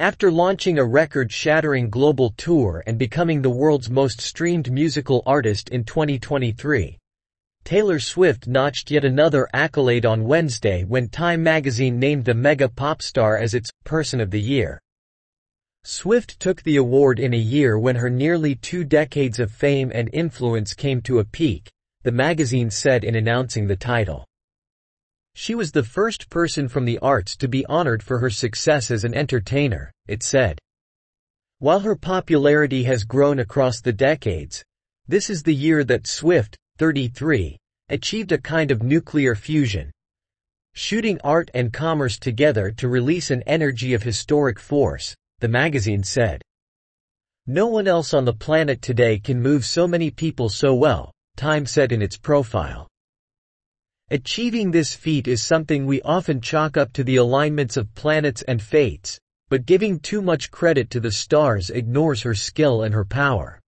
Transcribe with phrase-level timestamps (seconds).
[0.00, 5.84] After launching a record-shattering global tour and becoming the world's most streamed musical artist in
[5.84, 6.98] 2023,
[7.62, 13.02] Taylor Swift notched yet another accolade on Wednesday when Time magazine named the mega pop
[13.02, 14.80] star as its Person of the Year.
[15.84, 20.10] Swift took the award in a year when her nearly two decades of fame and
[20.12, 21.70] influence came to a peak,
[22.02, 24.26] the magazine said in announcing the title.
[25.34, 29.04] She was the first person from the arts to be honored for her success as
[29.04, 30.58] an entertainer, it said.
[31.58, 34.64] While her popularity has grown across the decades,
[35.06, 37.58] this is the year that Swift, 33,
[37.88, 39.90] achieved a kind of nuclear fusion,
[40.74, 46.42] shooting art and commerce together to release an energy of historic force, the magazine said.
[47.46, 51.66] No one else on the planet today can move so many people so well, Time
[51.66, 52.88] said in its profile.
[54.10, 58.60] Achieving this feat is something we often chalk up to the alignments of planets and
[58.60, 59.18] fates,
[59.48, 63.62] but giving too much credit to the stars ignores her skill and her power.